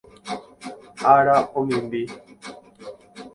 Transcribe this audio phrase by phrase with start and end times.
[1.11, 2.01] Ára omimbi